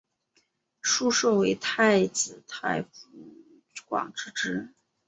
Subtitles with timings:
[0.81, 2.89] 疏受为太子太傅
[3.75, 4.73] 疏广之侄。